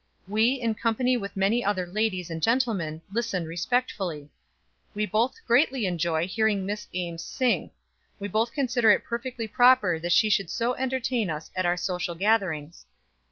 We, 0.27 0.53
in 0.59 0.73
company 0.73 1.15
with 1.15 1.37
many 1.37 1.63
other 1.63 1.85
ladies 1.85 2.31
and 2.31 2.41
gentlemen, 2.41 3.03
listen 3.13 3.45
respectfully; 3.45 4.31
we 4.95 5.05
both 5.05 5.35
greatly 5.45 5.85
enjoy 5.85 6.27
hearing 6.27 6.65
Miss 6.65 6.87
Ames 6.91 7.23
sing; 7.23 7.69
we 8.19 8.27
both 8.27 8.51
consider 8.51 8.89
it 8.89 9.03
perfectly 9.03 9.47
proper 9.47 9.99
that 9.99 10.11
she 10.11 10.27
should 10.31 10.49
so 10.49 10.73
entertain 10.73 11.29
us 11.29 11.51
at 11.55 11.67
our 11.67 11.77
social 11.77 12.15
gatherings. 12.15 12.87